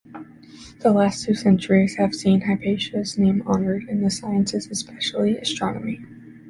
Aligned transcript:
The 0.79 0.89
last 0.91 1.25
two 1.27 1.35
centuries 1.35 1.97
have 1.97 2.15
seen 2.15 2.41
Hypatia's 2.41 3.19
name 3.19 3.43
honored 3.45 3.83
in 3.87 4.01
the 4.01 4.09
sciences, 4.09 4.67
especially 4.71 5.37
astronomy. 5.37 6.01